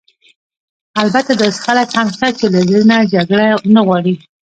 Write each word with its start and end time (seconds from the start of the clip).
البته 1.01 1.31
داسې 1.41 1.59
خلک 1.65 1.87
هم 1.97 2.07
شته 2.15 2.27
چې 2.37 2.45
له 2.53 2.59
زړه 2.69 2.81
نه 2.91 2.97
جګړه 3.13 3.47
نه 3.73 3.81
غواړي. 3.87 4.15